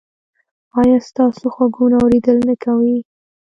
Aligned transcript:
ایا 0.79 0.97
ستاسو 1.09 1.43
غوږونه 1.53 1.95
اوریدل 2.01 2.37
نه 2.47 2.55
کوي؟ 2.63 2.97